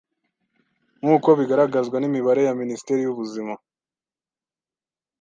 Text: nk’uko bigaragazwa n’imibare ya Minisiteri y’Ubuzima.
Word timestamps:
nk’uko 0.99 1.29
bigaragazwa 1.39 1.97
n’imibare 1.99 2.41
ya 2.47 2.57
Minisiteri 2.61 2.99
y’Ubuzima. 3.03 3.53